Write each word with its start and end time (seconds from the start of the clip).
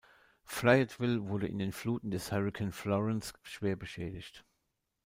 Fayetteville 0.45 1.27
wurde 1.29 1.45
in 1.47 1.59
den 1.59 1.71
Fluten 1.71 2.09
des 2.09 2.31
Hurricane 2.31 2.71
Florence 2.71 3.33
schwer 3.43 3.75
beschädigt. 3.75 4.43